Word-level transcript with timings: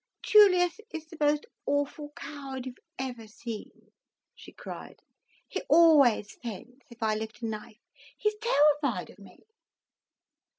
"Julius's 0.23 1.05
the 1.11 1.17
most 1.19 1.45
awful 1.67 2.09
coward 2.15 2.65
you've 2.65 2.79
ever 2.97 3.27
seen," 3.27 3.91
she 4.33 4.51
cried. 4.51 5.03
"He 5.47 5.61
always 5.69 6.37
faints 6.37 6.87
if 6.89 7.03
I 7.03 7.13
lift 7.13 7.43
a 7.43 7.45
knife—he's 7.45 8.35
tewwified 8.41 9.11
of 9.11 9.19
me." 9.19 9.45